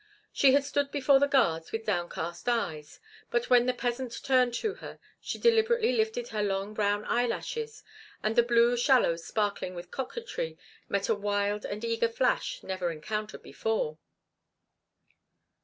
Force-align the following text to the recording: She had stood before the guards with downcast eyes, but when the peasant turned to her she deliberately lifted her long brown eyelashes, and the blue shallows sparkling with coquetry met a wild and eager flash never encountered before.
She 0.33 0.53
had 0.53 0.63
stood 0.65 0.89
before 0.89 1.19
the 1.19 1.27
guards 1.27 1.71
with 1.71 1.85
downcast 1.85 2.49
eyes, 2.49 2.99
but 3.29 3.51
when 3.51 3.67
the 3.67 3.71
peasant 3.75 4.19
turned 4.23 4.55
to 4.55 4.73
her 4.73 4.97
she 5.21 5.37
deliberately 5.37 5.91
lifted 5.91 6.29
her 6.29 6.41
long 6.41 6.73
brown 6.73 7.05
eyelashes, 7.05 7.83
and 8.23 8.35
the 8.35 8.41
blue 8.41 8.75
shallows 8.75 9.23
sparkling 9.23 9.75
with 9.75 9.91
coquetry 9.91 10.57
met 10.89 11.07
a 11.07 11.13
wild 11.13 11.65
and 11.67 11.85
eager 11.85 12.09
flash 12.09 12.63
never 12.63 12.91
encountered 12.91 13.43
before. 13.43 13.99